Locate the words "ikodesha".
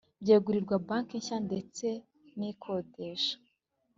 2.51-3.35